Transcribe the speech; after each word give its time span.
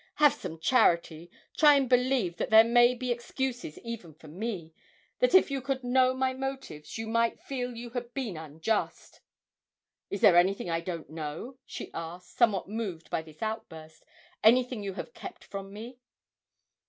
Have 0.15 0.33
some 0.33 0.59
charity, 0.59 1.29
try 1.55 1.75
and 1.75 1.87
believe 1.87 2.37
that 2.37 2.49
there 2.49 2.63
may 2.63 2.95
be 2.95 3.11
excuses 3.11 3.77
even 3.83 4.15
for 4.15 4.27
me 4.27 4.73
that 5.19 5.35
if 5.35 5.51
you 5.51 5.61
could 5.61 5.83
know 5.83 6.15
my 6.15 6.33
motives 6.33 6.97
you 6.97 7.05
might 7.05 7.39
feel 7.39 7.75
you 7.75 7.91
had 7.91 8.11
been 8.15 8.35
unjust!' 8.35 9.21
'Is 10.09 10.21
there 10.21 10.37
anything 10.37 10.71
I 10.71 10.81
don't 10.81 11.11
know?' 11.11 11.59
she 11.67 11.91
asked, 11.93 12.35
somewhat 12.35 12.67
moved 12.67 13.11
by 13.11 13.21
this 13.21 13.43
outburst, 13.43 14.03
'anything 14.43 14.81
you 14.81 14.93
have 14.95 15.13
kept 15.13 15.43
from 15.43 15.71
me?' 15.71 15.99